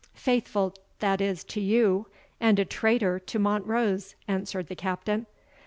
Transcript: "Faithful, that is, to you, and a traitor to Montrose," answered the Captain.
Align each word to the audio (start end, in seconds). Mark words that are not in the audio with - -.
"Faithful, 0.15 0.73
that 0.97 1.21
is, 1.21 1.43
to 1.43 1.61
you, 1.61 2.07
and 2.39 2.57
a 2.57 2.65
traitor 2.65 3.19
to 3.19 3.37
Montrose," 3.37 4.15
answered 4.27 4.65
the 4.65 4.75
Captain. 4.75 5.27